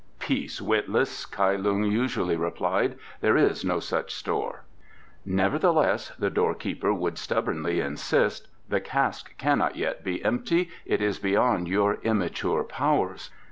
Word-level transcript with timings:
"Peace, 0.17 0.59
witless," 0.59 1.27
Kai 1.27 1.55
Lung 1.55 1.83
usually 1.83 2.35
replied; 2.35 2.97
"there 3.19 3.37
is 3.37 3.63
no 3.63 3.79
such 3.79 4.15
store." 4.15 4.63
"Nevertheless," 5.27 6.09
the 6.17 6.31
doorkeeper 6.31 6.91
would 6.91 7.19
stubbornly 7.19 7.79
insist, 7.81 8.47
"the 8.67 8.81
cask 8.81 9.37
cannot 9.37 9.75
yet 9.75 10.03
be 10.03 10.25
empty. 10.25 10.71
It 10.87 11.03
is 11.03 11.19
beyond 11.19 11.67
your 11.67 11.99
immature 12.01 12.63
powers." 12.63 13.29